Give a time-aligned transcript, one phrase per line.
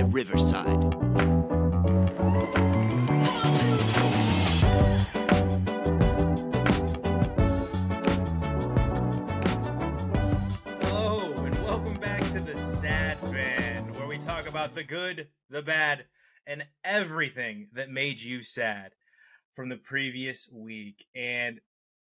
[0.00, 0.94] by Riverside.
[10.80, 15.60] Hello, and welcome back to the Sad Fan, where we talk about the good, the
[15.60, 16.06] bad,
[16.46, 18.92] and everything that made you sad
[19.54, 21.04] from the previous week.
[21.14, 21.60] And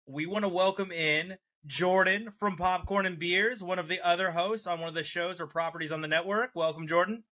[0.07, 1.37] we want to welcome in
[1.67, 5.39] Jordan from Popcorn and Beers, one of the other hosts on one of the shows
[5.39, 6.49] or properties on the network.
[6.55, 7.23] Welcome, Jordan.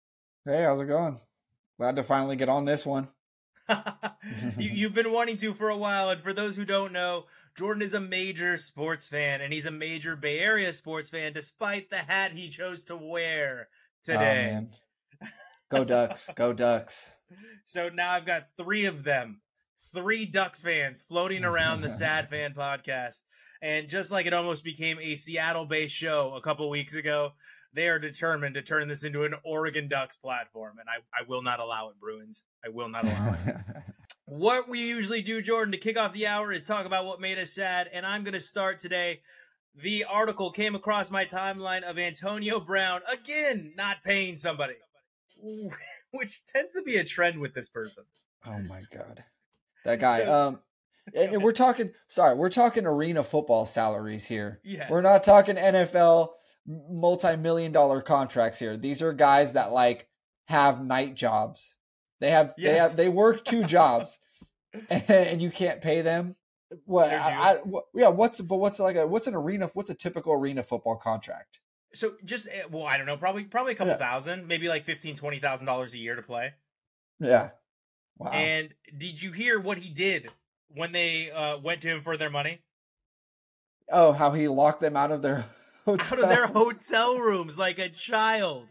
[0.50, 1.20] Hey, how's it going?
[1.78, 3.06] Glad to finally get on this one.
[4.58, 7.26] you, you've been wanting to for a while, and for those who don't know,
[7.56, 11.88] Jordan is a major sports fan, and he's a major Bay Area sports fan, despite
[11.88, 14.18] the hat he chose to wear Oh, today.
[14.50, 14.70] man.
[15.70, 16.28] Go Ducks.
[16.34, 17.06] Go Ducks.
[17.64, 19.42] so now I've got three of them,
[19.94, 23.18] three Ducks fans floating around the Sad Fan podcast.
[23.62, 27.34] And just like it almost became a Seattle based show a couple weeks ago,
[27.72, 30.78] they are determined to turn this into an Oregon Ducks platform.
[30.80, 32.42] And I, I will not allow it, Bruins.
[32.64, 33.56] I will not allow it.
[34.26, 37.36] What we usually do, Jordan, to kick off the hour is talk about what made
[37.40, 37.90] us sad.
[37.92, 39.22] And I'm going to start today.
[39.74, 44.74] The article came across my timeline of Antonio Brown again not paying somebody,
[46.12, 48.04] which tends to be a trend with this person.
[48.46, 49.24] oh my god.
[49.84, 50.18] That guy.
[50.24, 50.58] So- um
[51.12, 54.60] and, and we're talking sorry, we're talking arena football salaries here.
[54.62, 54.88] Yes.
[54.90, 56.28] We're not talking NFL
[56.66, 58.76] multi-million dollar contracts here.
[58.76, 60.08] These are guys that like
[60.46, 61.76] have night jobs.
[62.20, 64.18] They have they have they work two jobs
[64.90, 66.36] and you can't pay them.
[66.84, 69.94] What, I, I, what yeah, what's but what's like a what's an arena what's a
[69.94, 71.60] typical arena football contract?
[71.92, 73.98] So just eh, well, I don't know, probably probably a couple Yeah.
[73.98, 76.52] thousand, maybe like fifteen, twenty thousand dollars a year to play.
[77.18, 77.50] Yeah.
[78.18, 78.30] Wow.
[78.32, 80.30] And did you hear what he did
[80.68, 82.60] when they uh, went to him for their money
[83.92, 85.44] oh, how he locked them out of their
[85.98, 86.18] hotel.
[86.18, 88.66] out of their hotel rooms like a child?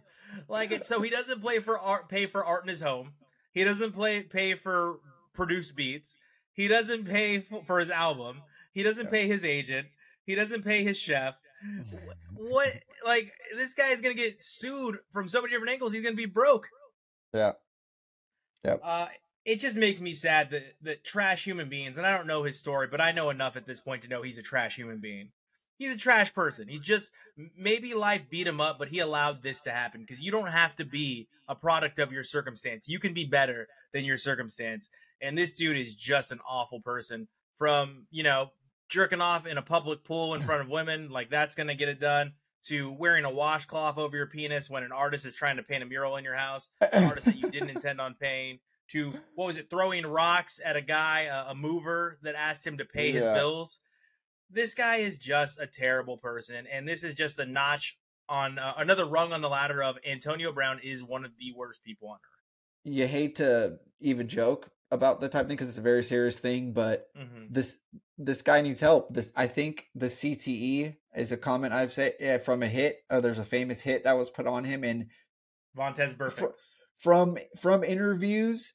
[0.47, 3.13] Like it, so he doesn't play for art, pay for art in his home.
[3.53, 4.99] He doesn't play pay for
[5.33, 6.17] produced beats.
[6.53, 8.41] He doesn't pay f- for his album.
[8.73, 9.87] He doesn't pay his agent.
[10.25, 11.35] He doesn't pay his chef.
[12.41, 12.71] What
[13.05, 15.91] like this guy is gonna get sued from so many different angles.
[15.91, 16.67] He's gonna be broke.
[18.63, 18.75] Yeah.
[18.81, 19.07] Uh,
[19.43, 22.57] it just makes me sad that that trash human beings, and I don't know his
[22.57, 25.31] story, but I know enough at this point to know he's a trash human being.
[25.79, 26.67] He's a trash person.
[26.67, 27.09] He just
[27.57, 30.75] maybe life beat him up, but he allowed this to happen because you don't have
[30.75, 32.89] to be a product of your circumstance.
[32.89, 34.89] You can be better than your circumstance.
[35.21, 37.27] And this dude is just an awful person.
[37.57, 38.51] From you know
[38.89, 41.99] jerking off in a public pool in front of women, like that's gonna get it
[41.99, 42.33] done.
[42.65, 45.85] To wearing a washcloth over your penis when an artist is trying to paint a
[45.85, 48.59] mural in your house an artist that you didn't intend on paying
[48.89, 52.77] to what was it throwing rocks at a guy a, a mover that asked him
[52.77, 53.79] to pay his bills
[54.49, 58.73] this guy is just a terrible person and this is just a notch on uh,
[58.77, 62.15] another rung on the ladder of antonio brown is one of the worst people on
[62.17, 62.39] earth
[62.83, 66.73] you hate to even joke about the type thing because it's a very serious thing,
[66.73, 67.77] but hmm this
[68.17, 69.11] this guy needs help.
[69.13, 72.97] This I think the CTE is a comment I've said yeah, from a hit.
[73.09, 75.07] Oh, there's a famous hit that was put on him, and
[75.75, 76.45] Vontaze Burfict fr-
[76.97, 78.73] from from interviews,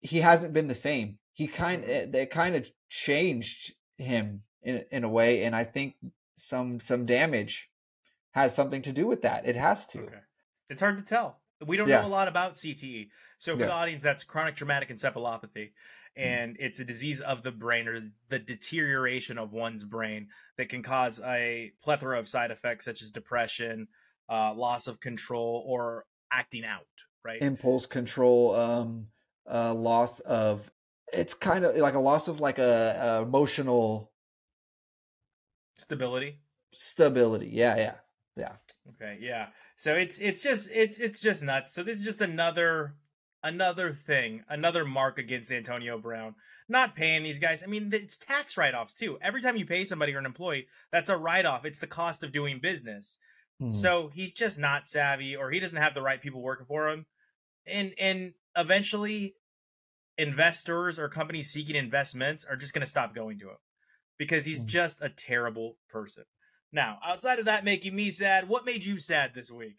[0.00, 1.18] he hasn't been the same.
[1.32, 2.12] He kind Mhm.
[2.12, 5.94] they kind of changed him in in a way, and I think
[6.36, 7.68] some some damage
[8.32, 9.46] has something to do with that.
[9.46, 10.00] It has to.
[10.00, 10.18] okay
[10.70, 12.00] it's hard to tell we don't Yeah.
[12.00, 13.66] know a lot about cte so for Yeah.
[13.66, 15.72] the audience that's chronic traumatic encephalopathy
[16.16, 18.00] and it's a disease of the brain or
[18.30, 23.10] the deterioration of one's brain that can cause a plethora of side effects such as
[23.10, 23.88] depression
[24.30, 26.86] uh, loss of control or acting out
[27.24, 29.06] right impulse control um
[29.50, 30.70] uh loss of
[31.12, 34.10] it's kind of like a loss of like a, a emotional
[35.82, 36.38] stability?
[36.72, 37.50] Stability.
[37.52, 37.94] Yeah yeah.
[38.36, 38.52] Yeah.
[38.90, 39.48] Okay yeah.
[39.76, 41.72] So it's it's just it's it's just nuts.
[41.72, 42.94] So this is just another
[43.42, 46.34] another thing another mark against antonio brown.
[46.68, 47.62] Not paying these guys.
[47.62, 49.18] I mean it's tax write-offs too.
[49.20, 51.64] Every time you pay somebody or an employee that's a write-off.
[51.64, 53.18] It's the cost of doing business.
[53.62, 53.70] Hmm.
[53.70, 57.06] So he's just not savvy, or he doesn't have the right people working for him,
[57.66, 59.36] and and eventually,
[60.18, 63.56] investors or companies seeking investments are just going to stop going to him
[64.22, 64.68] because he's Mm.
[64.68, 66.22] just a terrible person.
[66.70, 69.78] Now, outside of that making me sad, what made you sad this week?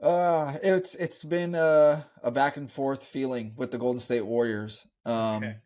[0.00, 4.86] uh it's it's been uh, a back and forth feeling with the golden state warriors
[5.04, 5.56] um Okay.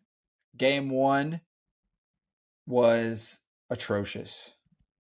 [0.57, 1.41] game one
[2.65, 3.39] was
[3.69, 4.51] atrocious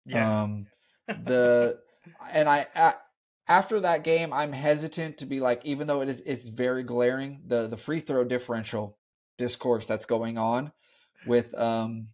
[0.06, 0.46] Yes.
[0.46, 0.68] um
[1.26, 1.80] the
[2.32, 2.96] and I a,
[3.48, 7.42] after that game, I'm hesitant to be like, even though it is it's very glaring,
[7.48, 8.98] the the free throw differential
[9.40, 10.72] discourse that's going on
[11.26, 12.10] with um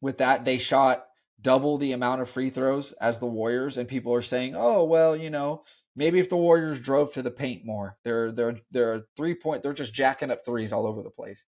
[0.00, 1.06] with that they shot
[1.40, 5.16] double the amount of free throws as the Warriors, and people are saying, oh well,
[5.16, 5.62] you know,
[5.96, 9.62] Maybe if the Warriors drove to the paint more, they're they're they're three point.
[9.62, 11.44] They're just jacking up threes all over the place.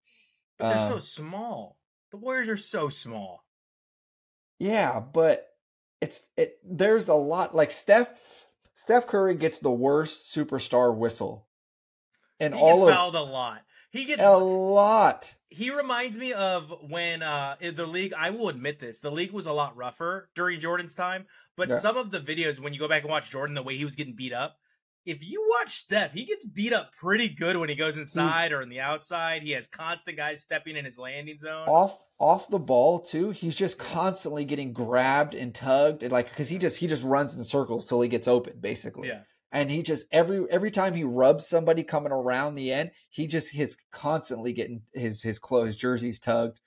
[0.58, 1.78] But they're um, so small.
[2.10, 3.44] The Warriors are so small.
[4.58, 5.48] Yeah, but
[6.00, 6.58] it's it.
[6.64, 8.10] There's a lot like Steph.
[8.75, 11.46] Steph Curry gets the worst superstar whistle,
[12.40, 13.62] and all of a lot.
[13.90, 15.34] He gets a lot.
[15.52, 18.12] He reminds me of when uh the league.
[18.16, 21.26] I will admit this: the league was a lot rougher during Jordan's time.
[21.56, 21.76] But yeah.
[21.76, 23.94] some of the videos, when you go back and watch Jordan, the way he was
[23.94, 24.56] getting beat up,
[25.04, 28.52] if you watch Steph, he gets beat up pretty good when he goes inside he's,
[28.52, 29.43] or in the outside.
[29.43, 31.69] He has constant guys stepping in his landing zone.
[31.69, 33.31] Off off the ball too.
[33.31, 37.34] He's just constantly getting grabbed and tugged, and like because he just he just runs
[37.34, 39.08] in circles till he gets open, basically.
[39.08, 39.22] Yeah.
[39.52, 43.54] And he just every every time he rubs somebody coming around the end, he just
[43.54, 46.58] is constantly getting his his clothes jerseys tugged.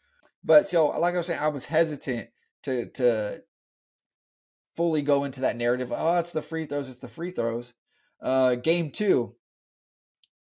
[0.43, 2.29] But so like I was saying, I was hesitant
[2.63, 3.41] to to
[4.75, 5.91] fully go into that narrative.
[5.91, 6.87] Oh, it's the free throws.
[6.87, 7.73] It's the free throws.
[8.21, 9.35] Uh, game two,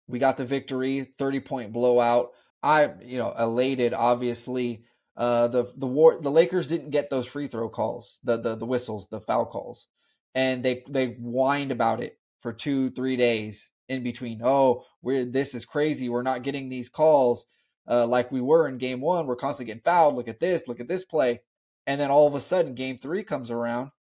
[0.07, 2.33] we got the victory, 30 point blowout.
[2.63, 4.85] I, you know, elated, obviously.
[5.17, 8.67] Uh, the the war the Lakers didn't get those free throw calls, the the the
[8.67, 9.87] whistles, the foul calls,
[10.35, 14.43] and they they whined about it for two three days in between.
[14.45, 16.11] Oh, we're this is crazy.
[16.11, 17.47] We're not getting these calls
[17.89, 19.27] uh, like we were in game one.
[19.27, 20.15] We're constantly getting fouled.
[20.15, 20.69] Look at this.
[20.69, 21.41] Look at this play.
[21.87, 23.93] And then all of a sudden, game three comes around.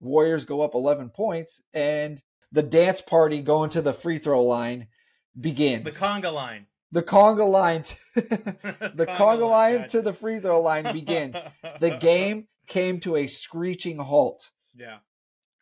[0.00, 2.22] Warriors go up 11 points, and
[2.52, 4.86] the dance party going to the free throw line
[5.38, 5.84] begins.
[5.84, 6.66] The conga line.
[6.92, 7.84] The conga line,
[8.14, 11.36] the conga, conga line to the free throw line begins.
[11.80, 14.50] the game came to a screeching halt.
[14.74, 14.98] Yeah.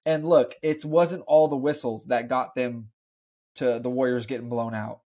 [0.09, 2.89] And look, it wasn't all the whistles that got them
[3.57, 5.01] to the Warriors getting blown out.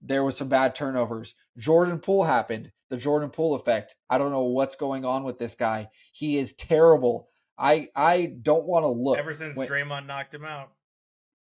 [0.00, 1.34] There was some bad turnovers.
[1.58, 2.72] Jordan Poole happened.
[2.88, 3.94] The Jordan Poole effect.
[4.08, 5.90] I don't know what's going on with this guy.
[6.12, 7.28] He is terrible.
[7.58, 9.18] I I don't want to look.
[9.18, 10.70] Ever since when, Draymond knocked him out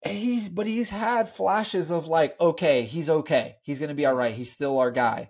[0.04, 4.34] he's but he's had flashes of like okay he's okay he's gonna be all right
[4.34, 5.28] he's still our guy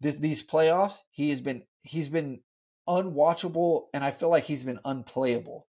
[0.00, 2.40] this these playoffs he has been he's been
[2.88, 5.66] unwatchable and i feel like he's been unplayable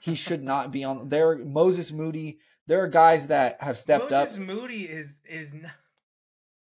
[0.00, 4.38] he should not be on there moses moody there are guys that have stepped moses
[4.38, 5.72] up moses moody is is not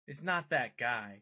[0.08, 1.22] is not that guy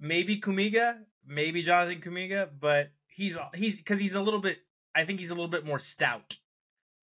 [0.00, 4.58] maybe kuminga maybe jonathan kuminga but he's he's because he's a little bit
[4.94, 6.36] i think he's a little bit more stout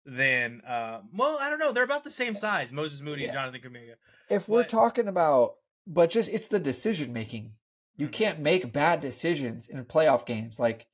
[0.07, 3.29] than uh well I don't know they're about the same size Moses Moody yeah.
[3.29, 3.95] and Jonathan Kuminga.
[4.31, 5.57] If we're talking about
[5.87, 7.53] but just it's the decision making.
[7.97, 8.13] You mm-hmm.
[8.13, 10.59] can't make bad decisions in playoff games.
[10.59, 10.87] Like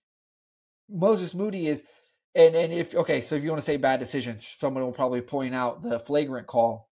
[0.89, 1.83] Moses Moody is
[2.35, 5.21] and and if okay, so if you want to say bad decisions, someone will probably
[5.21, 6.91] point out the flagrant call.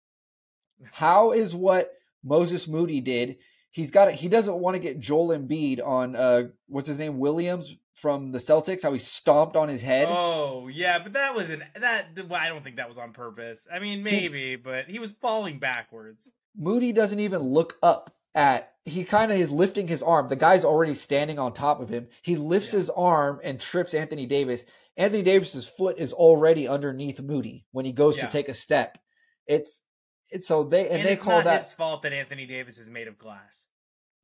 [0.92, 1.92] How is what
[2.24, 3.36] Moses Moody did?
[3.70, 4.14] He's got it.
[4.14, 8.38] he doesn't want to get Joel Embiid on uh what's his name Williams from the
[8.38, 10.06] Celtics, how he stomped on his head.
[10.08, 12.08] Oh yeah, but that was an that.
[12.28, 13.66] Well, I don't think that was on purpose.
[13.72, 16.30] I mean, maybe, he, but he was falling backwards.
[16.56, 18.72] Moody doesn't even look up at.
[18.84, 20.28] He kind of is lifting his arm.
[20.28, 22.06] The guy's already standing on top of him.
[22.22, 22.78] He lifts yeah.
[22.78, 24.64] his arm and trips Anthony Davis.
[24.96, 28.26] Anthony Davis's foot is already underneath Moody when he goes yeah.
[28.26, 28.98] to take a step.
[29.46, 29.82] It's
[30.30, 33.08] it's so they and, and they call that his fault that Anthony Davis is made
[33.08, 33.66] of glass.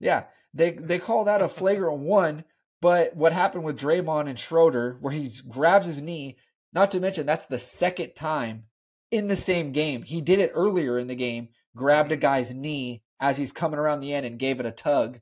[0.01, 0.25] Yeah,
[0.55, 2.45] they they call that a flagrant one
[2.83, 6.37] but what happened with Draymond and Schroeder, where he grabs his knee,
[6.73, 8.65] not to mention that's the second time
[9.13, 10.03] in the same game.
[10.03, 12.23] He did it earlier in the game, grabbed a mm-hmm.
[12.23, 15.21] guy's knee as he's coming around the end and gave it a tug.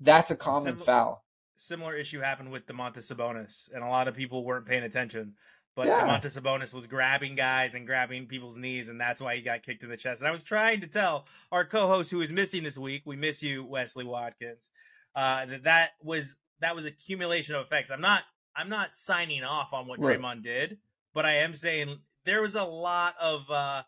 [0.00, 1.22] That's a common Sim- foul.
[1.60, 5.34] Similar issue happened with Domantas Sabonis, and a lot of people weren't paying attention.
[5.76, 6.00] But yeah.
[6.00, 9.82] Domantas Sabonis was grabbing guys and grabbing people's knees, and that's why he got kicked
[9.82, 10.22] in the chest.
[10.22, 13.42] And I was trying to tell our co-host who is missing this week, we miss
[13.42, 14.70] you, Wesley Watkins,
[15.14, 17.90] uh, that that was that was accumulation of effects.
[17.90, 18.22] I'm not
[18.56, 20.18] I'm not signing off on what right.
[20.18, 20.78] Draymond did,
[21.12, 23.82] but I am saying there was a lot of uh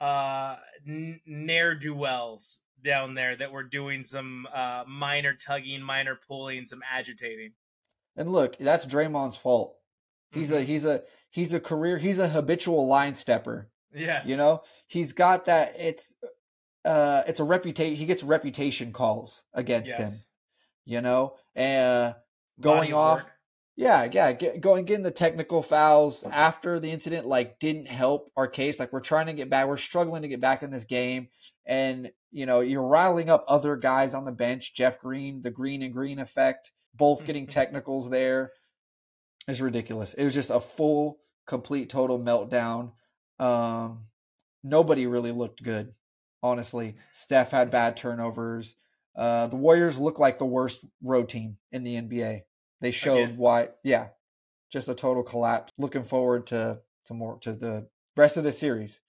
[0.00, 6.66] uh ne'er do wells down there that were doing some uh minor tugging, minor pulling,
[6.66, 7.52] some agitating.
[8.16, 9.76] And look, that's Draymond's fault.
[10.32, 10.58] He's mm-hmm.
[10.58, 13.70] a he's a he's a career he's a habitual line stepper.
[13.94, 14.26] Yes.
[14.26, 16.12] You know, he's got that it's
[16.84, 19.98] uh it's a reputation he gets reputation calls against yes.
[19.98, 20.18] him
[20.88, 22.14] you know, and uh,
[22.60, 23.18] going off.
[23.18, 23.32] Work.
[23.76, 28.48] Yeah, yeah, get, going getting the technical fouls after the incident like didn't help our
[28.48, 28.80] case.
[28.80, 31.28] Like we're trying to get back, we're struggling to get back in this game,
[31.64, 34.74] and you know you're riling up other guys on the bench.
[34.74, 38.52] Jeff Green, the Green and Green effect, both getting technicals there.
[39.46, 40.14] It's ridiculous.
[40.14, 42.92] It was just a full, complete, total meltdown.
[43.38, 44.04] Um,
[44.62, 45.94] nobody really looked good,
[46.42, 46.96] honestly.
[47.12, 48.74] Steph had bad turnovers.
[49.16, 52.42] Uh, the Warriors look like the worst road team in the NBA.
[52.80, 53.36] They showed Again.
[53.36, 53.68] why.
[53.82, 54.08] Yeah,
[54.70, 55.72] just a total collapse.
[55.78, 59.00] Looking forward to to more to the rest of the series.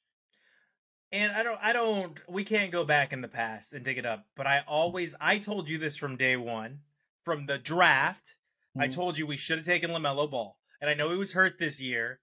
[1.11, 4.05] And I don't I don't we can't go back in the past and dig it
[4.05, 6.79] up, but I always I told you this from day 1
[7.23, 8.35] from the draft.
[8.75, 8.81] Mm-hmm.
[8.81, 10.57] I told you we should have taken LaMelo Ball.
[10.81, 12.19] And I know he was hurt this year,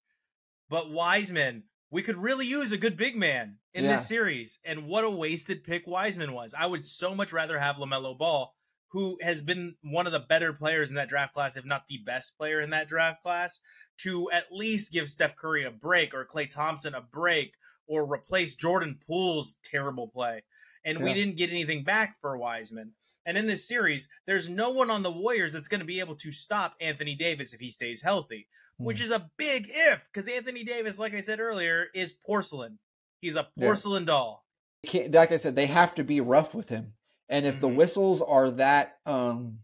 [0.71, 3.93] but Wiseman, we could really use a good big man in yeah.
[3.93, 4.59] this series.
[4.65, 6.55] And what a wasted pick Wiseman was.
[6.55, 8.55] I would so much rather have LaMelo Ball,
[8.89, 11.99] who has been one of the better players in that draft class, if not the
[11.99, 13.61] best player in that draft class,
[13.99, 17.55] to at least give Steph Curry a break or Klay Thompson a break
[17.87, 20.43] or replace Jordan Poole's terrible play.
[20.85, 21.05] And yeah.
[21.05, 22.93] we didn't get anything back for Wiseman.
[23.27, 26.15] And in this series, there's no one on the Warriors that's going to be able
[26.17, 28.47] to stop Anthony Davis if he stays healthy,
[28.79, 28.85] hmm.
[28.85, 32.79] which is a big if because Anthony Davis, like I said earlier, is porcelain.
[33.21, 34.07] He's a porcelain yeah.
[34.07, 34.45] doll.
[34.93, 36.93] like I said, they have to be rough with him.
[37.29, 37.63] And if mm-hmm.
[37.63, 39.59] the whistles are that um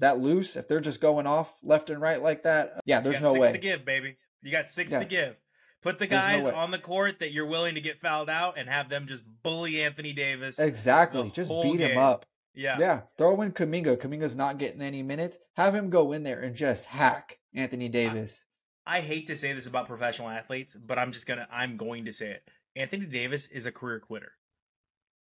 [0.00, 3.32] that loose, if they're just going off left and right like that, yeah, there's no
[3.34, 4.16] way to give, baby.
[4.42, 4.98] You got six yeah.
[4.98, 5.36] to give.
[5.84, 8.70] Put the guys no on the court that you're willing to get fouled out and
[8.70, 10.58] have them just bully Anthony Davis.
[10.58, 11.30] Exactly.
[11.34, 11.90] Just beat game.
[11.90, 12.24] him up.
[12.54, 12.78] Yeah.
[12.78, 13.00] Yeah.
[13.18, 13.98] Throw in Kuminga.
[13.98, 15.36] Kuminga's not getting any minutes.
[15.58, 18.46] Have him go in there and just hack Anthony Davis.
[18.86, 22.06] I, I hate to say this about professional athletes, but I'm just gonna I'm going
[22.06, 22.48] to say it.
[22.74, 24.32] Anthony Davis is a career quitter.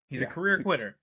[0.10, 0.28] He's yeah.
[0.28, 0.98] a career quitter.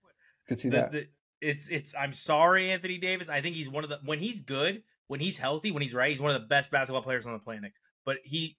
[0.49, 0.93] Could see the, that.
[0.93, 1.07] The,
[1.41, 3.31] it's it's I'm sorry, Anthony Davis.
[3.31, 6.11] I think he's one of the when he's good, when he's healthy, when he's right,
[6.11, 7.73] he's one of the best basketball players on the planet.
[8.05, 8.59] But he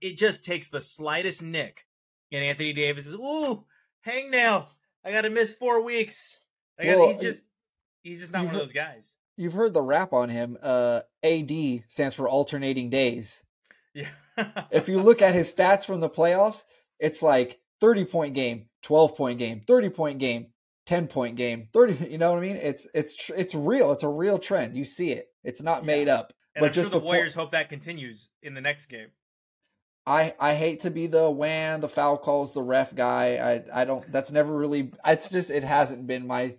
[0.00, 1.86] it just takes the slightest nick,
[2.32, 3.64] and Anthony Davis is ooh
[4.06, 4.66] hangnail.
[5.04, 6.38] I got to miss four weeks.
[6.78, 7.46] I got well, he's just
[8.02, 9.16] he's just not one of those guys.
[9.36, 10.58] You've heard the rap on him.
[10.60, 11.50] Uh, AD
[11.88, 13.40] stands for alternating days.
[13.94, 14.08] Yeah.
[14.70, 16.64] if you look at his stats from the playoffs,
[16.98, 20.46] it's like 30 point game, 12 point game, 30 point game,
[20.86, 22.56] 10 point game, 30, you know what I mean?
[22.56, 23.92] It's it's it's real.
[23.92, 24.76] It's a real trend.
[24.76, 25.28] You see it.
[25.44, 25.86] It's not yeah.
[25.86, 26.32] made up.
[26.54, 29.08] And but I'm just sure the Warriors po- hope that continues in the next game.
[30.08, 33.36] I I hate to be the whan the foul calls the ref guy.
[33.36, 34.10] I I don't.
[34.10, 34.90] That's never really.
[35.06, 36.54] It's just it hasn't been my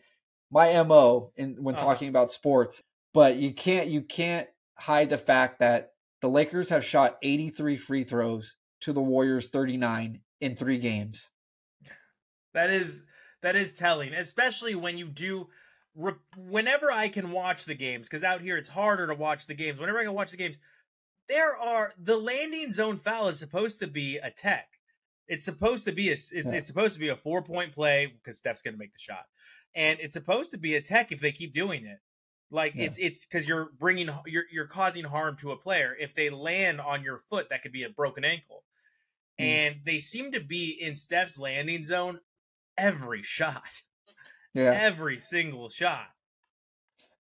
[0.52, 1.84] my mo in when uh-huh.
[1.84, 2.84] talking about sports.
[3.12, 8.04] But you can't you can't hide the fact that the Lakers have shot 83 free
[8.04, 11.30] throws to the Warriors 39 in three games.
[12.54, 13.04] That is
[13.42, 15.48] that is telling, especially when you do.
[16.38, 19.80] Whenever I can watch the games, because out here it's harder to watch the games.
[19.80, 20.60] Whenever I can watch the games,
[21.30, 24.68] there are the landing zone foul is supposed to be a tech.
[25.28, 26.56] It's supposed to be a it's yeah.
[26.56, 29.26] it's supposed to be a four point play because Steph's going to make the shot,
[29.76, 32.00] and it's supposed to be a tech if they keep doing it.
[32.52, 32.86] Like yeah.
[32.86, 35.96] it's it's because you're bringing you're you're causing harm to a player.
[36.00, 38.64] If they land on your foot, that could be a broken ankle.
[39.40, 39.46] Mm.
[39.46, 42.20] And they seem to be in Steph's landing zone
[42.78, 43.84] every shot.
[44.56, 46.08] Yeah, every single shot.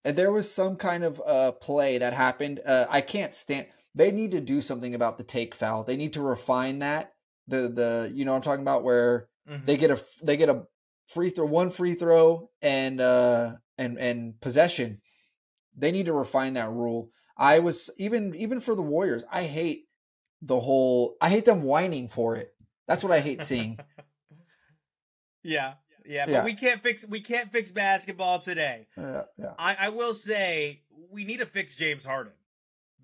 [0.03, 2.61] And there was some kind of uh, play that happened.
[2.65, 5.83] Uh, I can't stand they need to do something about the take foul.
[5.83, 7.13] They need to refine that.
[7.47, 9.65] The the you know I'm talking about where mm-hmm.
[9.65, 10.63] they get a they get a
[11.07, 15.01] free throw one free throw and uh and and possession.
[15.75, 17.09] They need to refine that rule.
[17.37, 19.85] I was even even for the Warriors, I hate
[20.41, 22.53] the whole I hate them whining for it.
[22.87, 23.79] That's what I hate seeing.
[25.43, 25.73] yeah.
[26.05, 26.43] Yeah, but yeah.
[26.43, 28.87] we can't fix we can't fix basketball today.
[28.97, 29.53] Yeah, yeah.
[29.59, 30.81] I, I will say
[31.11, 32.33] we need to fix James Harden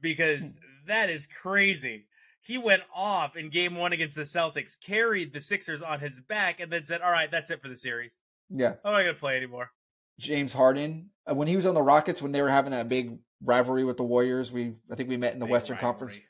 [0.02, 2.06] because hmm that is crazy.
[2.42, 6.60] He went off in game one against the Celtics, carried the Sixers on his back,
[6.60, 8.20] and then said, All right, that's it for the series.
[8.50, 8.74] Yeah.
[8.84, 9.72] I'm not going to play anymore.
[10.20, 13.18] James Harden, uh, when he was on the Rockets, when they were having that big
[13.44, 15.94] rivalry with the Warriors, we I think we met in the big Western rivalry.
[15.94, 16.24] Conference.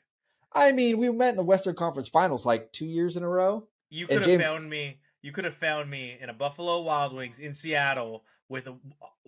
[0.52, 3.68] I mean, we met in the Western Conference Finals like two years in a row.
[3.90, 4.42] You could have James...
[4.42, 4.98] found me.
[5.22, 8.72] You could have found me in a Buffalo Wild Wings in Seattle with uh,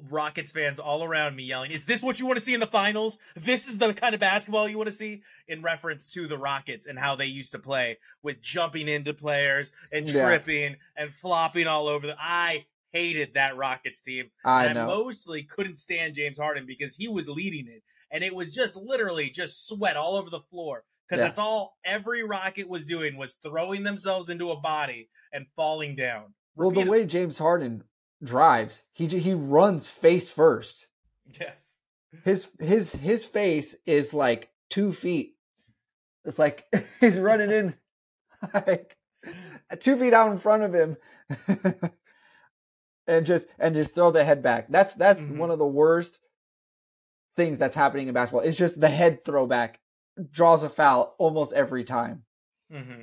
[0.09, 2.67] Rockets fans all around me yelling, "Is this what you want to see in the
[2.67, 3.19] finals?
[3.35, 6.87] This is the kind of basketball you want to see?" In reference to the Rockets
[6.87, 10.77] and how they used to play with jumping into players and tripping yeah.
[10.97, 12.17] and flopping all over the.
[12.19, 14.31] I hated that Rockets team.
[14.45, 14.85] I know.
[14.85, 18.77] I mostly couldn't stand James Harden because he was leading it, and it was just
[18.77, 21.27] literally just sweat all over the floor because yeah.
[21.27, 26.35] that's all every Rocket was doing was throwing themselves into a body and falling down.
[26.55, 27.85] Well, the way James Harden
[28.23, 30.87] drives, he he runs face first.
[31.39, 31.81] Yes.
[32.25, 35.35] His his his face is like two feet.
[36.25, 36.67] It's like
[37.01, 37.75] he's running in
[38.55, 38.97] like
[39.81, 40.97] two feet out in front of him.
[43.07, 44.67] and just and just throw the head back.
[44.69, 45.39] That's that's mm-hmm.
[45.39, 46.21] one of the worst
[47.37, 48.43] things that's happening in basketball.
[48.43, 49.81] It's just the head throwback
[50.31, 52.25] draws a foul almost every time.
[52.73, 53.03] Mm-hmm.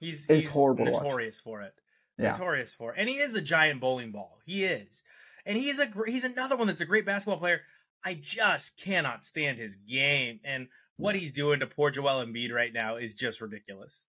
[0.00, 0.86] He's it's he's horrible.
[0.86, 1.72] Notorious for it
[2.18, 2.32] yeah.
[2.32, 2.92] notorious for.
[2.92, 4.38] And he is a giant bowling ball.
[4.44, 5.02] He is.
[5.46, 7.62] And he's a he's another one that's a great basketball player.
[8.04, 12.72] I just cannot stand his game and what he's doing to poor Joel Embiid right
[12.72, 14.06] now is just ridiculous.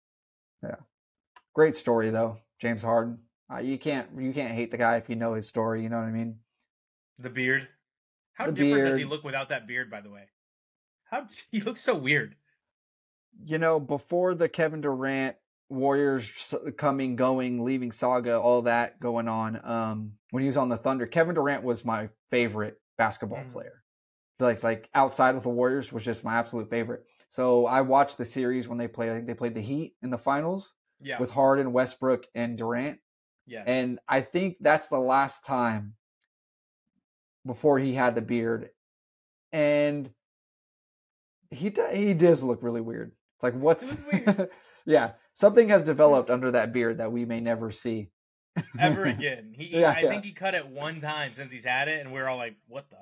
[0.62, 0.76] Yeah.
[1.54, 3.18] Great story though, James Harden.
[3.52, 5.82] Uh, you can't you can't hate the guy if you know his story.
[5.82, 6.38] You know what I mean?
[7.18, 7.68] The beard.
[8.34, 9.90] How The different does he look without that beard?
[9.90, 10.24] By the way,
[11.04, 12.36] how he looks so weird.
[13.44, 15.36] You know, before the Kevin Durant
[15.68, 16.30] Warriors
[16.76, 19.64] coming, going, leaving saga, all that going on.
[19.64, 23.52] Um, when he was on the Thunder, Kevin Durant was my favorite basketball Mhm.
[23.52, 23.82] player.
[24.40, 27.04] Like like outside of the Warriors was just my absolute favorite.
[27.28, 29.10] So I watched the series when they played.
[29.10, 31.18] I think they played the Heat in the finals Yeah.
[31.20, 33.00] with Harden, Westbrook, and Durant.
[33.46, 33.62] Yeah.
[33.66, 35.96] And I think that's the last time
[37.46, 38.70] before he had the beard.
[39.52, 40.12] And
[41.50, 43.12] he he does look really weird.
[43.36, 44.50] It's like what's It was weird.
[44.86, 48.08] yeah, something has developed under that beard that we may never see
[48.78, 49.52] ever again.
[49.54, 50.08] He, Yeah, I yeah.
[50.10, 52.56] think he cut it one time since he's had it, and we are all like,
[52.66, 52.96] "What the?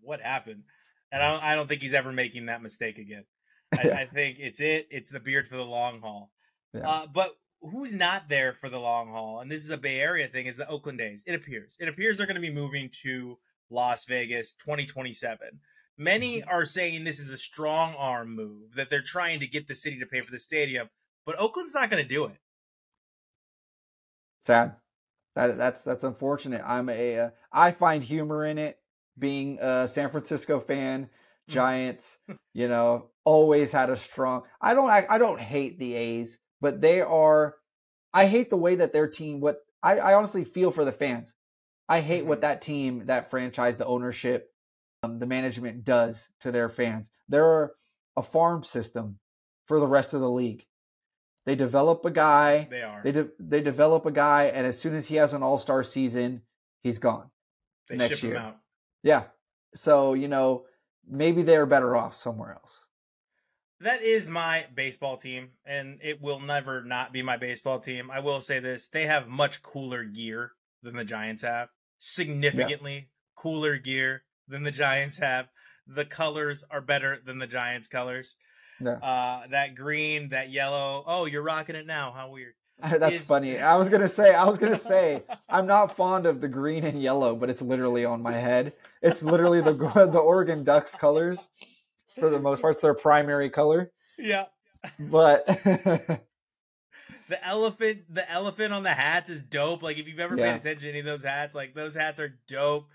[0.00, 0.64] What happened?"
[1.12, 3.24] And I don't, I don't think he's ever making that mistake again.
[3.78, 3.96] I, Yeah.
[3.98, 4.88] I think it's it.
[4.90, 6.30] It's the beard for the long haul.
[6.74, 9.38] Uh, but who's not there for the long haul?
[9.40, 10.46] And this is a Bay Area thing.
[10.46, 11.22] Is the Oakland A's?
[11.24, 11.76] It appears.
[11.78, 13.38] It appears they're going to be moving to
[13.70, 15.38] Las Vegas 2027.
[15.96, 16.50] Many Mm-hmm.
[16.50, 20.00] are saying this is a strong arm move that they're trying to get the city
[20.00, 20.88] to pay for the stadium,
[21.26, 22.36] but Oakland's not going to do it.
[24.42, 24.76] Sad.
[25.34, 26.62] That that's that's unfortunate.
[26.64, 28.78] I'm a uh, I find humor in it.
[29.18, 31.08] Being a San Francisco fan,
[31.48, 32.18] Giants,
[32.54, 34.42] you know, always had a strong.
[34.60, 37.56] I don't I, I don't hate the A's, but they are.
[38.12, 39.40] I hate the way that their team.
[39.40, 41.34] What I, I honestly feel for the fans.
[41.88, 42.42] I hate what Mhm.
[42.42, 44.50] that team, that franchise, the ownership,
[45.02, 47.10] um, the management does to their fans.
[47.28, 47.72] They're
[48.16, 49.18] a farm system
[49.66, 50.66] for the rest of the league.
[51.44, 52.66] They develop a guy.
[52.70, 53.00] They are.
[53.02, 55.84] They de- they develop a guy, and as soon as he has an All Star
[55.84, 56.42] season,
[56.82, 57.30] he's gone.
[57.88, 58.34] They next ship year.
[58.36, 58.56] him out.
[59.02, 59.24] Yeah.
[59.74, 60.64] So you know,
[61.06, 62.70] maybe they're better off somewhere else.
[63.80, 68.10] That is my baseball team, and it will never not be my baseball team.
[68.10, 70.52] I will say this: they have much cooler gear
[70.82, 71.68] than the Giants have.
[71.98, 75.48] Significantly cooler gear than the Giants have.
[75.86, 78.36] The colors are better than the Giants' colors.
[78.80, 78.92] Yeah.
[78.92, 81.04] Uh, that green, that yellow.
[81.06, 82.12] Oh, you're rocking it now.
[82.12, 82.54] How weird.
[82.82, 83.58] That's Is- funny.
[83.60, 84.34] I was gonna say.
[84.34, 85.22] I was gonna say.
[85.48, 88.72] I'm not fond of the green and yellow, but it's literally on my head.
[89.02, 89.72] It's literally the
[90.12, 91.48] the Oregon Ducks colors
[92.18, 92.72] for the most part.
[92.74, 94.46] It's their primary color, Yeah.
[94.98, 95.46] but
[97.28, 99.82] The elephant, the elephant on the hats is dope.
[99.82, 100.52] Like if you've ever Yeah.
[100.52, 102.86] paid attention to any of those hats, like those hats are dope.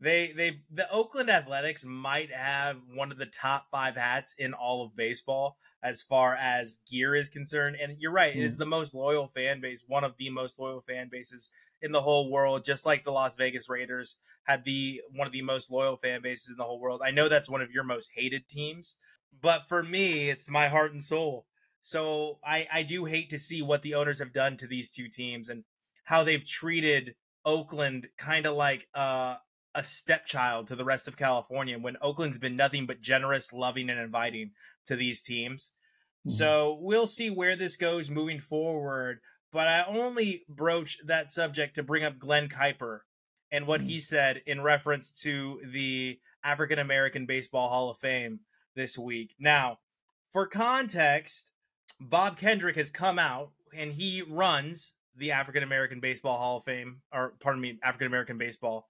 [0.00, 4.84] They they the Oakland Athletics might have one of the top five hats in all
[4.84, 7.76] of baseball as far as gear is concerned.
[7.76, 8.58] And you're right, it is Mm.
[8.58, 11.50] the most loyal fan base, one of the most loyal fan bases
[11.82, 15.42] in the whole world, just like the Las Vegas Raiders had the one of the
[15.42, 17.00] most loyal fan bases in the whole world.
[17.04, 18.96] I know that's one of your most hated teams,
[19.40, 21.46] but for me, it's my heart and soul.
[21.80, 25.08] So I, I do hate to see what the owners have done to these two
[25.08, 25.64] teams and
[26.04, 29.36] how they've treated Oakland kind of like uh,
[29.78, 34.00] a stepchild to the rest of California when Oakland's been nothing but generous, loving, and
[34.00, 34.50] inviting
[34.86, 35.70] to these teams.
[36.26, 36.34] Mm-hmm.
[36.34, 39.20] So we'll see where this goes moving forward.
[39.52, 43.00] But I only broach that subject to bring up Glen Kuiper
[43.52, 44.00] and what he mm-hmm.
[44.00, 48.40] said in reference to the African American Baseball Hall of Fame
[48.74, 49.34] this week.
[49.38, 49.78] Now,
[50.32, 51.52] for context,
[52.00, 57.00] Bob Kendrick has come out and he runs the African American Baseball Hall of Fame,
[57.12, 58.88] or pardon me, African American Baseball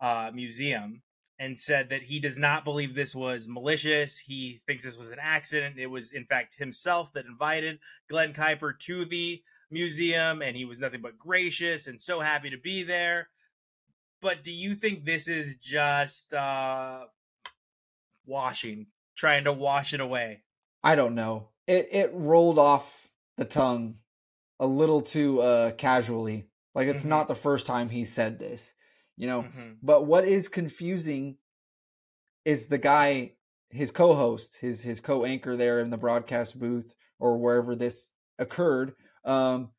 [0.00, 1.02] uh, Museum,
[1.38, 4.18] and said that he does not believe this was malicious.
[4.18, 5.78] He thinks this was an accident.
[5.78, 10.80] It was, in fact, himself that invited Glen Kuiper to the museum, and he was
[10.80, 13.28] nothing but gracious and so happy to be there.
[14.20, 17.04] But do you think this is just uh,
[18.26, 20.42] washing, trying to wash it away?
[20.82, 21.48] I don't know.
[21.66, 23.98] It it rolled off the tongue
[24.58, 26.46] a little too uh casually.
[26.74, 27.08] Like it's Mhm.
[27.08, 28.72] not the first time he said this,
[29.18, 29.42] you know.
[29.42, 29.76] Mhm.
[29.82, 31.36] But what is confusing
[32.44, 33.32] is the guy,
[33.70, 38.94] his co-host, his his co-anchor there in the broadcast booth or wherever this occurred.
[39.24, 39.70] Um,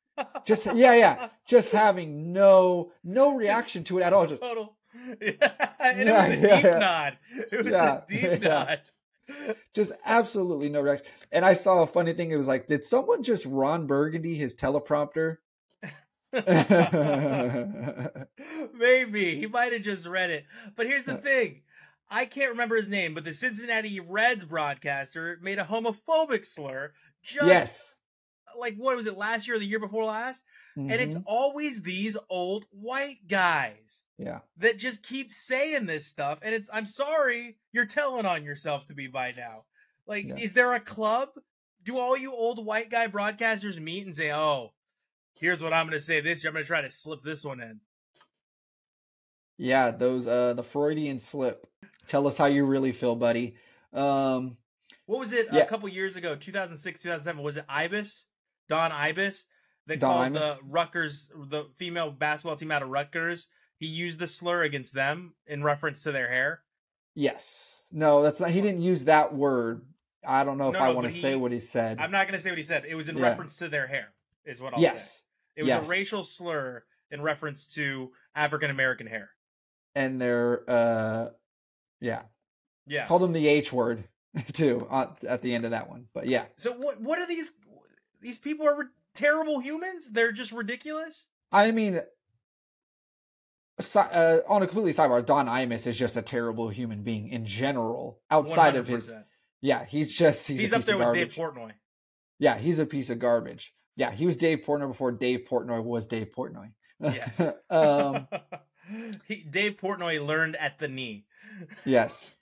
[0.45, 4.27] just yeah, yeah, just having no no reaction to it at all.
[4.27, 4.75] Just total.
[5.21, 6.79] Yeah, and Yeah, it was a deep yeah.
[6.79, 7.17] nod.
[7.51, 8.47] It was Yeah, a deep yeah.
[8.49, 8.81] nod.
[9.75, 11.05] just absolutely no reaction.
[11.31, 12.31] And I saw a funny thing.
[12.31, 15.37] It was like, did someone just Ron Burgundy his teleprompter?
[18.73, 20.45] Maybe he might have just read it.
[20.75, 21.61] But here's the thing.
[22.09, 27.47] I can't remember his name, but the Cincinnati Reds broadcaster made a homophobic slur just
[27.47, 27.93] yes.
[28.57, 30.43] like what was it last year or the year before last?
[30.75, 31.23] And it's Mhm.
[31.25, 34.39] always these old white guys yeah.
[34.57, 38.93] that just keep saying this stuff and it's i'm sorry you're telling on yourself to
[38.93, 39.65] be by now
[40.07, 40.37] like Yeah.
[40.37, 41.31] is there a club
[41.83, 44.71] do all you old white guy broadcasters meet and say oh
[45.39, 46.49] Here's what I'm going to say this year.
[46.49, 47.79] I'm going to try to slip this one in.
[49.57, 51.67] Yeah, those uh the Freudian slip.
[52.07, 53.55] Tell us how you really feel, buddy.
[53.93, 54.57] Um
[55.05, 55.61] what was it yeah.
[55.61, 57.43] a couple years ago, 2006, 2007?
[57.43, 58.23] Was it Imus?
[58.69, 59.45] Don Imus?
[59.85, 60.39] They Don called Imus?
[60.39, 63.47] the Rutgers, the female basketball team out of Rutgers.
[63.77, 66.61] He used the slur against them in reference to their hair.
[67.15, 67.87] Yes.
[67.91, 68.51] No, that's not.
[68.51, 69.81] He didn't use that word.
[70.25, 71.99] I don't know if no, I want to say what he said.
[71.99, 72.85] I'm not going to say what he said.
[72.85, 73.29] It was in yeah.
[73.29, 74.09] reference to their hair,
[74.45, 75.13] is what I'll yes.
[75.13, 75.19] say.
[75.55, 75.85] It was yes.
[75.85, 79.31] a racial slur in reference to African American hair.
[79.95, 81.29] And their, uh,
[81.99, 82.21] yeah.
[82.87, 83.07] Yeah.
[83.07, 84.03] Called them the H word.
[84.53, 86.05] too at the end of that one.
[86.13, 86.45] But yeah.
[86.55, 87.53] So what what are these
[88.21, 90.11] these people are terrible humans?
[90.11, 91.25] They're just ridiculous?
[91.51, 92.01] I mean
[93.95, 98.19] uh, on a completely sidebar, Don Imus is just a terrible human being in general.
[98.29, 98.77] Outside 100%.
[98.77, 99.11] of his,
[99.61, 101.71] yeah, he's just he's, he's up there with Dave Portnoy.
[102.39, 103.73] Yeah, he's a piece of garbage.
[103.99, 106.71] Yeah, he was Dave Portnoy before Dave Portnoy was Dave Portnoy.
[107.01, 107.41] Yes.
[107.69, 108.29] um,
[109.27, 111.25] he, Dave Portnoy learned at the knee.
[111.85, 112.31] yes.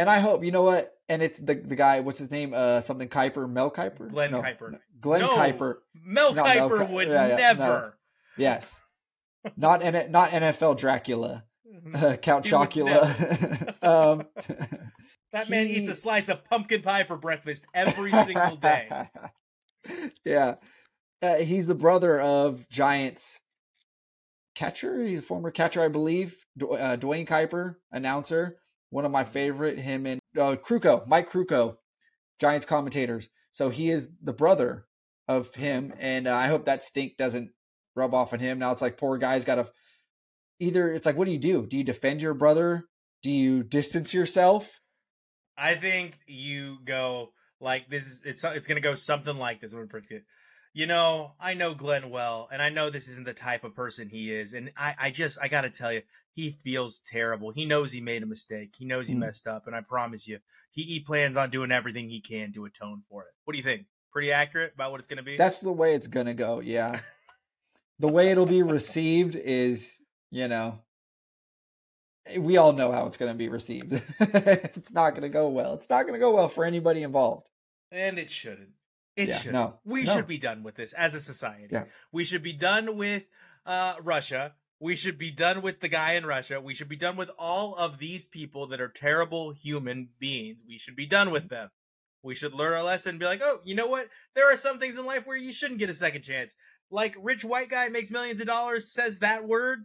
[0.00, 0.94] And I hope you know what.
[1.08, 1.98] And it's the the guy.
[1.98, 2.54] What's his name?
[2.54, 3.50] Uh, something Kiper.
[3.50, 4.08] Mel Kiper.
[4.08, 4.78] Glen no, Kiper.
[5.00, 5.78] Glen no, Kiper.
[5.92, 7.64] Mel Kiper Mel, would yeah, yeah, never.
[7.64, 7.92] No.
[8.36, 8.80] Yes.
[9.56, 11.42] not N- not NFL Dracula.
[11.92, 13.02] Uh, Count Chocula.
[13.82, 14.24] um,
[15.32, 15.50] that he...
[15.50, 18.88] man eats a slice of pumpkin pie for breakfast every single day.
[20.24, 20.56] Yeah,
[21.22, 23.38] uh, he's the brother of Giants
[24.54, 25.04] catcher.
[25.04, 26.36] He's a former catcher, I believe.
[26.60, 28.56] uh, Duane Kuiper, announcer
[28.90, 29.78] one of my favorite.
[29.78, 31.76] Him and uh, Krukow, Mike Krukow,
[32.40, 33.28] Giants commentators.
[33.52, 34.86] So he is the brother
[35.26, 37.50] of him, and uh, I hope that stink doesn't
[37.94, 38.58] rub off on him.
[38.58, 39.68] Now it's like poor guy's got to
[40.60, 40.92] either.
[40.92, 41.66] It's like, what do you do?
[41.66, 42.84] Do you defend your brother?
[43.22, 44.80] Do you distance yourself?
[45.56, 49.72] I think you go like this is it's it's gonna go something like this.
[49.72, 50.24] I'm gonna predict it
[50.78, 54.08] you know, I know Glen well, and I know this isn't the type of person
[54.08, 54.52] he is.
[54.52, 56.02] And I, I just, I got to tell you,
[56.34, 57.50] he feels terrible.
[57.50, 58.74] He knows he made a mistake.
[58.78, 59.18] He knows he mm.
[59.18, 59.66] messed up.
[59.66, 60.38] And I promise you,
[60.70, 63.30] he, he plans on doing everything he can to atone for it.
[63.44, 63.86] What do you think?
[64.12, 65.36] Pretty accurate about what it's to be?
[65.36, 66.60] That's the way it's to go.
[66.60, 67.00] Yeah.
[67.98, 69.90] the way it'll be received is,
[70.30, 70.78] you know,
[72.36, 73.92] we all know how it's going to be received.
[74.20, 75.74] it's not going to go well.
[75.74, 77.46] It's not going to go well for anybody involved.
[77.90, 78.70] And it shouldn't.
[79.16, 79.52] It yeah, should.
[79.52, 80.14] No, we no.
[80.14, 81.68] should be done with this as a society.
[81.70, 81.84] Yeah.
[82.12, 83.24] We should be done with
[83.66, 84.54] uh, Russia.
[84.80, 86.60] We should be done with the guy in Russia.
[86.60, 90.62] We should be done with all of these people that are terrible human beings.
[90.66, 91.70] We should be done with them.
[92.22, 94.08] We should learn our lesson and be like, oh, you know what?
[94.34, 96.54] There are some things in life where you shouldn't get a second chance.
[96.90, 99.84] Like rich white guy makes millions of dollars, says that word,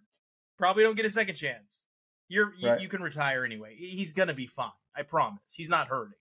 [0.58, 1.86] probably don't get a second chance.
[2.28, 2.82] You're you, right.
[2.82, 3.76] you can retire anyway.
[3.76, 4.72] He's gonna be fine.
[4.96, 5.42] I promise.
[5.56, 6.14] He's not hurting.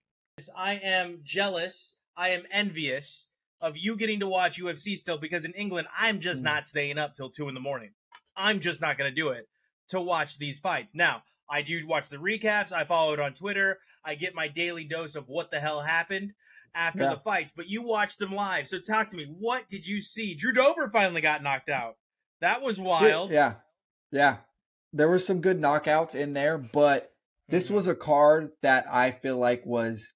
[0.56, 3.26] I am jealous I am envious
[3.60, 6.46] of you getting to watch UFC still because in England, I'm just mm.
[6.46, 7.90] not staying up till two in the morning.
[8.36, 9.48] I'm just not going to do it
[9.88, 10.94] to watch these fights.
[10.94, 12.72] Now, I do watch the recaps.
[12.72, 13.78] I follow it on Twitter.
[14.04, 16.32] I get my daily dose of what the hell happened
[16.74, 17.10] after yeah.
[17.10, 18.66] the fights, but you watch them live.
[18.66, 19.26] So talk to me.
[19.38, 20.34] What did you see?
[20.34, 21.96] Drew Dober finally got knocked out.
[22.40, 23.30] That was wild.
[23.30, 23.54] Yeah.
[24.10, 24.38] Yeah.
[24.92, 27.12] There were some good knockouts in there, but
[27.48, 27.74] this mm-hmm.
[27.74, 30.12] was a card that I feel like was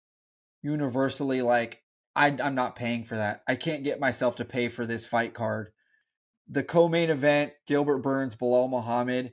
[0.62, 1.82] universally like
[2.16, 3.42] I, I'm not paying for that.
[3.46, 5.68] I can't get myself to pay for this fight card.
[6.48, 9.32] The co-main event, Gilbert Burns, Belal Muhammad.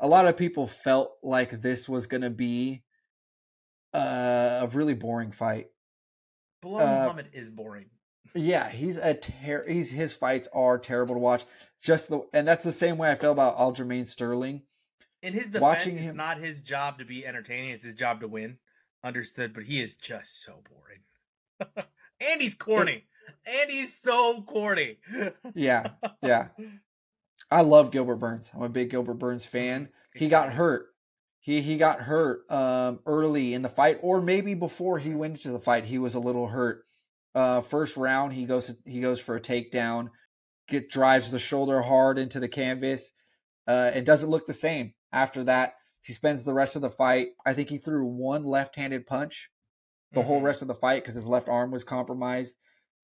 [0.00, 2.82] A lot of people felt like this was going to be
[3.94, 5.66] uh, a really boring fight.
[6.64, 7.86] Belal uh, Muhammad is boring.
[8.34, 11.44] Yeah, he's a ter- he's his fights are terrible to watch.
[11.82, 14.62] Just the and that's the same way I feel about Aljamain Sterling.
[15.22, 18.58] In his defense, it's not his job to be entertaining; it's his job to win.
[19.04, 21.86] Understood, but he is just so boring.
[22.20, 23.04] and he's corny.
[23.46, 24.98] and he's so corny.
[25.54, 25.90] yeah,
[26.22, 26.48] yeah.
[27.50, 28.50] I love Gilbert Burns.
[28.54, 29.90] I'm a big Gilbert Burns fan.
[30.14, 30.86] He got hurt.
[31.38, 35.52] He he got hurt um, early in the fight, or maybe before he went into
[35.52, 36.84] the fight, he was a little hurt.
[37.34, 40.10] Uh, first round, he goes he goes for a takedown,
[40.68, 43.12] get drives the shoulder hard into the canvas.
[43.68, 45.74] Uh, it doesn't look the same after that.
[46.00, 47.28] He spends the rest of the fight.
[47.46, 49.50] I think he threw one left-handed punch
[50.12, 50.28] the mm-hmm.
[50.28, 52.54] whole rest of the fight because his left arm was compromised.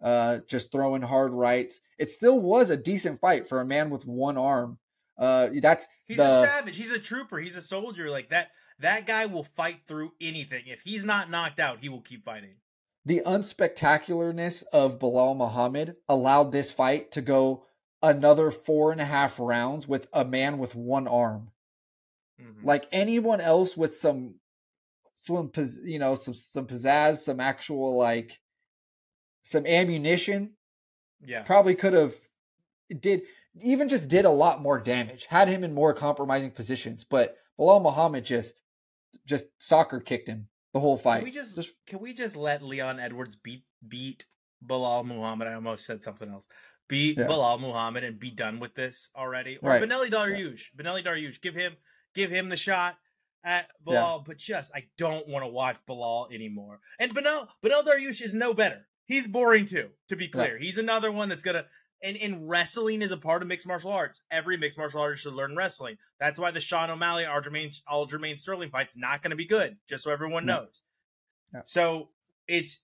[0.02, 1.80] Uh, just throwing hard rights.
[1.98, 4.78] It still was a decent fight for a man with one arm.
[5.18, 6.24] Uh, that's he's the...
[6.24, 6.76] a savage.
[6.76, 7.38] He's a trooper.
[7.38, 8.10] He's a soldier.
[8.10, 8.48] Like that.
[8.80, 10.64] That guy will fight through anything.
[10.66, 12.56] If he's not knocked out, he will keep fighting.
[13.04, 17.64] The unspectacularness of Belal Muhammad allowed this fight to go
[18.00, 21.50] another four and a half rounds with a man with one arm.
[22.40, 22.66] Mm-hmm.
[22.66, 24.34] Like anyone else with some
[25.14, 25.50] some
[25.84, 28.38] you know some some pizzazz, some actual like
[29.42, 30.52] some ammunition.
[31.24, 32.14] Yeah, probably could have
[33.00, 33.22] did
[33.60, 37.04] even just did a lot more damage, had him in more compromising positions.
[37.04, 38.62] But Belal Muhammad just
[39.26, 41.18] just soccer kicked him the whole fight.
[41.18, 44.26] Can we just, just can we just let Leon Edwards beat beat
[44.64, 45.48] Belal Muhammad?
[45.48, 46.46] I almost said something else.
[46.88, 47.26] Beat yeah.
[47.26, 49.58] Belal Muhammad and be done with this already.
[49.60, 49.82] Or right.
[49.82, 50.62] Beneil Dariush.
[50.78, 50.84] Yeah.
[50.84, 51.40] Beneil Dariush.
[51.40, 51.74] Give him
[52.18, 52.96] give him the shot
[53.44, 54.22] at Belal, yeah.
[54.26, 56.80] but just I don't want to watch Belal anymore.
[56.98, 58.86] And Beneil Beneil Dariush is no better.
[59.06, 60.58] He's boring too, to be clear.
[60.58, 61.64] He's another one that's gonna
[62.02, 64.22] and, and wrestling is a part of mixed martial arts.
[64.30, 65.96] Every mixed martial artist should learn wrestling.
[66.20, 70.04] That's why the Sean O'Malley Aljamain Aljamain Sterling fight's not going to be good, just
[70.04, 70.82] so everyone knows.
[71.54, 71.62] Yeah.
[71.64, 72.10] So
[72.48, 72.82] it's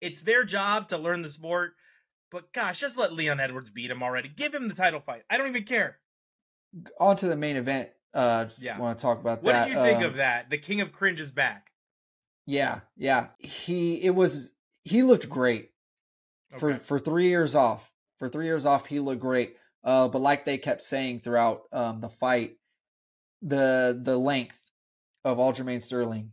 [0.00, 1.74] it's their job to learn the sport,
[2.30, 4.28] but gosh, just let Leon Edwards beat him already.
[4.28, 5.22] Give him the title fight.
[5.30, 5.98] I don't even care.
[6.98, 7.90] On to the main event.
[8.12, 9.60] Uh, yeah, want to talk about what that.
[9.60, 10.50] What did you think um, of that?
[10.50, 11.70] The King of Cringe is back.
[12.46, 13.28] Yeah, yeah.
[13.38, 14.52] He it was
[14.84, 15.70] he looked great
[16.58, 17.92] for for three years off.
[18.18, 19.56] For three years off, he looked great.
[19.82, 22.56] Uh, but like they kept saying throughout um, the fight,
[23.42, 24.58] the the length
[25.24, 26.32] of Aljamain Sterling,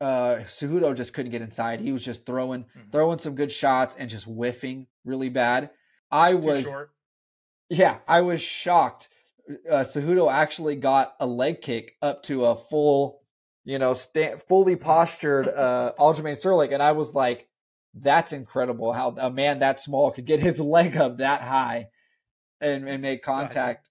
[0.00, 1.80] uh, Cejudo just couldn't get inside.
[1.80, 2.90] He was just throwing mm-hmm.
[2.92, 5.70] throwing some good shots and just whiffing really bad.
[6.10, 6.90] I Too was, short.
[7.68, 9.08] yeah, I was shocked.
[9.48, 13.22] Uh, Cejudo actually got a leg kick up to a full,
[13.64, 17.48] you know, sta- fully postured uh, Aljamain Sterling, and I was like,
[17.94, 21.88] that's incredible how a man that small could get his leg up that high
[22.60, 23.88] and, and make contact.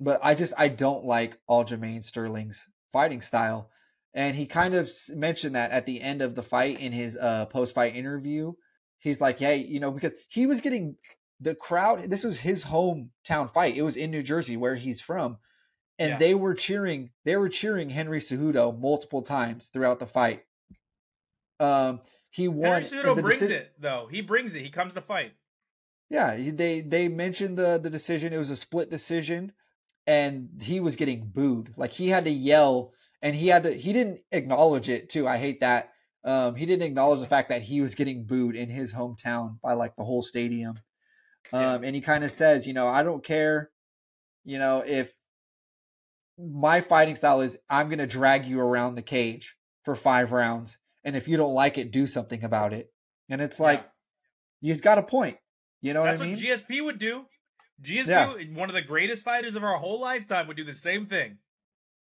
[0.00, 3.70] But I just I don't like Aljamain Sterling's fighting style.
[4.14, 7.46] And he kind of mentioned that at the end of the fight in his uh,
[7.46, 8.52] post fight interview.
[9.00, 10.96] He's like, "Hey, you know, because he was getting
[11.40, 12.10] the crowd.
[12.10, 13.76] This was his hometown fight.
[13.76, 15.38] It was in New Jersey, where he's from,
[15.98, 16.18] and yeah.
[16.18, 17.10] they were cheering.
[17.24, 20.44] They were cheering Henry Cejudo multiple times throughout the fight.
[21.60, 22.82] Um, he won.
[22.82, 24.08] Henry brings deci- it though.
[24.10, 24.62] He brings it.
[24.62, 25.32] He comes to fight.
[26.10, 28.32] Yeah, they they mentioned the the decision.
[28.32, 29.52] It was a split decision,
[30.06, 31.74] and he was getting booed.
[31.76, 33.72] Like he had to yell, and he had to.
[33.74, 35.28] He didn't acknowledge it too.
[35.28, 35.92] I hate that.
[36.24, 39.74] Um, he didn't acknowledge the fact that he was getting booed in his hometown by
[39.74, 40.80] like the whole stadium.
[41.52, 43.70] Um, and he kind of says, you know, I don't care,
[44.44, 45.12] you know, if
[46.38, 50.78] my fighting style is I'm going to drag you around the cage for five rounds
[51.04, 52.92] and if you don't like it, do something about it.
[53.30, 54.68] And it's like yeah.
[54.68, 55.38] you've got a point.
[55.80, 56.36] You know That's what I mean?
[56.36, 57.24] What GSP would do.
[57.82, 58.34] GSP, yeah.
[58.54, 61.38] one of the greatest fighters of our whole lifetime, would do the same thing.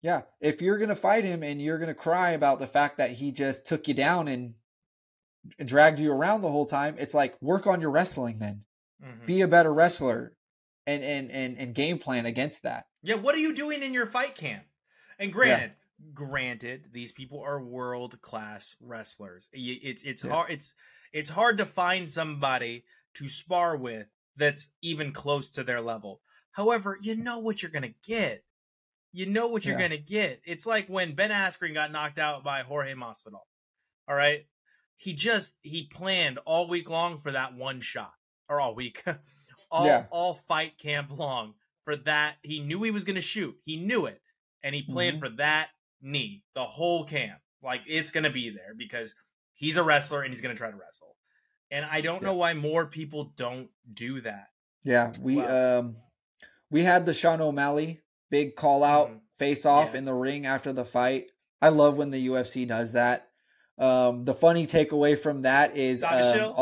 [0.01, 3.31] Yeah, if you're gonna fight him and you're gonna cry about the fact that he
[3.31, 4.53] just took you down and,
[5.59, 8.61] and dragged you around the whole time, it's like work on your wrestling then.
[9.03, 9.25] Mm-hmm.
[9.25, 10.33] Be a better wrestler,
[10.87, 12.85] and and and and game plan against that.
[13.01, 14.63] Yeah, what are you doing in your fight camp?
[15.19, 15.71] And granted,
[16.13, 20.31] granted these people are world class wrestlers it's it's yeah.
[20.31, 20.73] hard it's
[21.13, 26.97] it's hard to find somebody to spar with that's even close to their level however
[27.01, 28.43] you know what you're gonna get
[29.13, 29.87] you know what you're yeah.
[29.87, 33.45] gonna get it's like when ben askren got knocked out by jorge masvidal
[34.07, 34.45] all right
[34.97, 38.13] he just he planned all week long for that one shot
[38.49, 39.03] or all week
[39.71, 40.05] all yeah.
[40.09, 41.53] all fight camp long
[41.83, 44.21] for that he knew he was gonna shoot he knew it
[44.65, 45.31] and he planned mm-hmm.
[45.31, 45.69] for that
[46.01, 47.39] knee the whole camp.
[47.63, 49.15] Like it's gonna be there because
[49.53, 51.15] he's a wrestler and he's gonna try to wrestle.
[51.71, 52.27] And I don't yeah.
[52.27, 54.47] know why more people don't do that.
[54.83, 55.95] Yeah, we well, um
[56.71, 59.17] we had the Sean O'Malley big call out mm-hmm.
[59.37, 59.95] face off yes.
[59.95, 61.27] in the ring after the fight.
[61.61, 63.29] I love when the UFC does that.
[63.77, 66.53] Um the funny takeaway from that is um,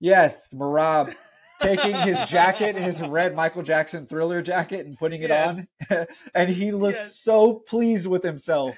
[0.00, 1.14] yes, Merab
[1.60, 5.66] taking his jacket, his red Michael Jackson thriller jacket, and putting it yes.
[5.90, 6.06] on.
[6.34, 7.16] and he looks yes.
[7.20, 8.76] so pleased with himself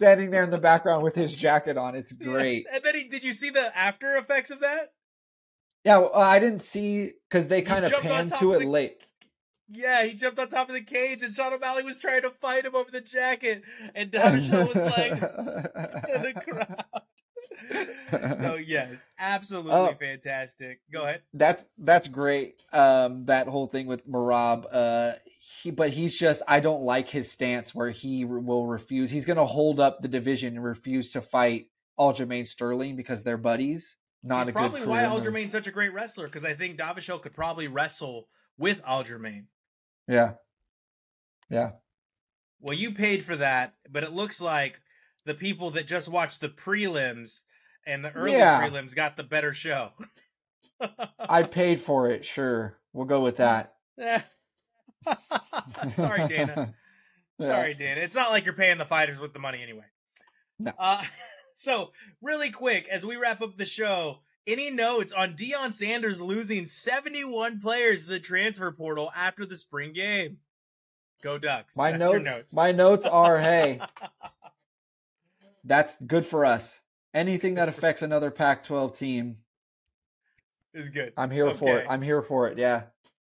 [0.00, 1.94] standing there in the background with his jacket on.
[1.94, 2.64] It's great.
[2.64, 2.76] Yes.
[2.76, 4.92] And then he, did you see the after effects of that?
[5.84, 9.02] Yeah, well, uh, I didn't see because they kind of panned to it the, late.
[9.68, 12.64] Yeah, he jumped on top of the cage, and Sean O'Malley was trying to fight
[12.64, 13.62] him over the jacket,
[13.94, 17.02] and Davishel was like to the crowd
[18.38, 20.80] so yes, absolutely uh, fantastic.
[20.92, 21.22] Go ahead.
[21.32, 22.56] That's that's great.
[22.72, 24.66] Um, that whole thing with Merab.
[24.70, 29.10] Uh, he, but he's just I don't like his stance where he will refuse.
[29.10, 33.36] He's going to hold up the division and refuse to fight Aljamain Sterling because they're
[33.36, 33.96] buddies.
[34.22, 37.68] Not he's probably why Aljamain's such a great wrestler because I think Davishel could probably
[37.68, 38.28] wrestle
[38.58, 39.44] with Aljamain.
[40.06, 40.32] Yeah.
[41.48, 41.72] Yeah.
[42.60, 44.80] Well, you paid for that, but it looks like
[45.24, 47.40] the people that just watched the prelims
[47.90, 48.60] and the early yeah.
[48.60, 49.90] prelims got the better show.
[51.18, 52.78] I paid for it, sure.
[52.92, 53.74] We'll go with that.
[55.92, 56.74] Sorry, Dana.
[57.40, 58.00] Sorry, Dana.
[58.00, 59.84] It's not like you're paying the fighters with the money anyway.
[60.58, 60.72] No.
[60.78, 61.02] Uh,
[61.54, 66.66] so, really quick, as we wrap up the show, Any notes on Deion Sanders losing
[66.66, 70.38] 71 players to the transfer portal after the spring game?
[71.22, 71.76] Go Ducks.
[71.76, 73.80] My notes, notes, My notes are hey,
[75.64, 76.80] that's good for us.
[77.12, 79.38] Anything that affects another Pac-12 team
[80.72, 81.12] is good.
[81.16, 81.58] I'm here okay.
[81.58, 81.86] for it.
[81.88, 82.58] I'm here for it.
[82.58, 82.84] Yeah.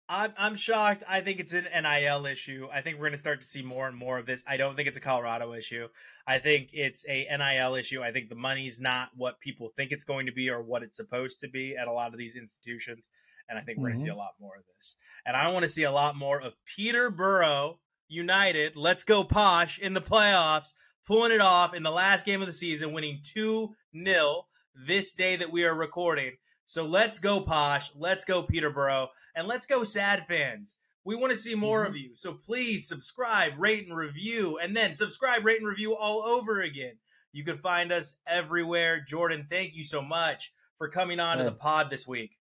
[0.09, 1.03] I'm I'm shocked.
[1.09, 2.69] I think it's an NIL issue.
[2.71, 4.45] I think we're going to start to see more and more of this.
[4.47, 5.89] I don't think it's a Colorado issue.
[6.27, 8.03] I think it's a NIL issue.
[8.03, 10.99] I think the money's not what people think it's going to be or what it's
[10.99, 13.09] supposed to be at a lot of these institutions.
[13.49, 13.95] And I think we're mm-hmm.
[13.95, 14.97] going to see a lot more of this.
[15.25, 18.77] And I want to see a lot more of Peterborough United.
[18.77, 20.75] Let's go posh in the playoffs,
[21.07, 24.47] pulling it off in the last game of the season, winning 2 0
[24.87, 26.33] this day that we are recording.
[26.67, 27.91] So let's go posh.
[27.95, 29.09] Let's go Peterborough.
[29.35, 30.77] And let's go sad fans.
[31.05, 31.91] We want to see more mm-hmm.
[31.91, 32.11] of you.
[32.15, 36.95] So please subscribe, rate, and review, and then subscribe, rate, and review all over again.
[37.33, 39.05] You can find us everywhere.
[39.07, 41.45] Jordan, thank you so much for coming on hey.
[41.45, 42.39] to the pod this week.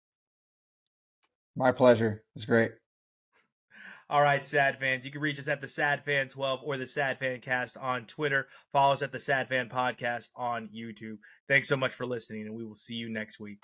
[1.57, 2.23] My pleasure.
[2.35, 2.73] It's great.
[4.11, 5.05] All right, sad fans.
[5.05, 8.05] You can reach us at the Sad Fan 12 or the Sad Fan Cast on
[8.05, 8.49] Twitter.
[8.71, 11.17] Follow us at the Sad Fan Podcast on YouTube.
[11.49, 13.61] Thanks so much for listening, and we will see you next week.